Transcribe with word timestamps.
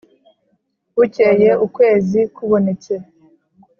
Bukeye 0.95 1.49
ukwezi 1.65 2.19
kubonetse 2.35 2.93